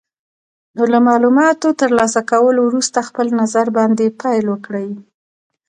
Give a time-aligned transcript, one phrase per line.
[0.75, 4.89] نو له مالوماتو تر لاسه کولو وروسته خپل نظر باندې پیل وکړئ.